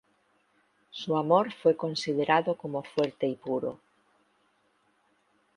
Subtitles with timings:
[0.89, 3.77] Su amor fue considerado como fuerte y puro.